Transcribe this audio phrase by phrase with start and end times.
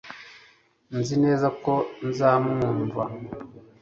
[0.97, 1.73] nzi neza ko
[2.07, 3.03] nzamwumva